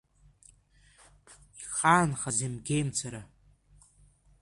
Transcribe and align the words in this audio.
Ихаанхаз 1.61 2.37
Емгеимцара. 2.47 3.21